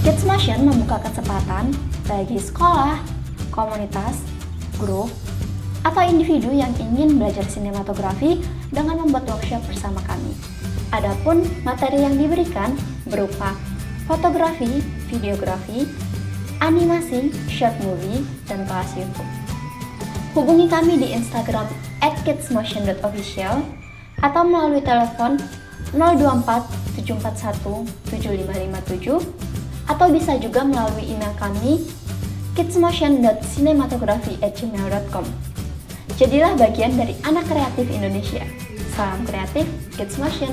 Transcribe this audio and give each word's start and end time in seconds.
Kids 0.00 0.24
Motion 0.24 0.64
membuka 0.64 0.96
kesempatan 1.04 1.76
bagi 2.08 2.40
sekolah, 2.40 2.96
komunitas, 3.52 4.24
grup, 4.80 5.12
atau 5.84 6.00
individu 6.00 6.48
yang 6.48 6.72
ingin 6.80 7.20
belajar 7.20 7.44
sinematografi 7.44 8.40
dengan 8.72 9.04
membuat 9.04 9.28
workshop 9.28 9.60
bersama 9.68 10.00
kami. 10.08 10.32
Adapun 10.96 11.44
materi 11.68 12.00
yang 12.00 12.16
diberikan 12.16 12.80
berupa 13.12 13.52
fotografi, 14.08 14.80
videografi, 15.12 15.84
animasi, 16.64 17.28
short 17.52 17.76
movie, 17.84 18.24
dan 18.48 18.64
kelas 18.64 18.96
YouTube. 18.96 19.30
Hubungi 20.32 20.64
kami 20.72 20.96
di 20.96 21.12
Instagram 21.12 21.68
kidsmotion.official 22.24 23.60
atau 24.24 24.42
melalui 24.48 24.80
telepon 24.80 25.36
024 25.92 26.64
741 26.96 27.84
7557 28.08 29.49
atau 29.90 30.06
bisa 30.14 30.38
juga 30.38 30.62
melalui 30.62 31.10
email 31.10 31.34
kami 31.34 31.82
kidsmotion.cinematography@gmail.com. 32.54 35.26
Jadilah 36.14 36.54
bagian 36.54 36.94
dari 36.94 37.18
anak 37.26 37.50
kreatif 37.50 37.90
Indonesia. 37.90 38.46
Salam 38.94 39.26
kreatif, 39.26 39.66
Kids 39.98 40.14
Motion. 40.20 40.52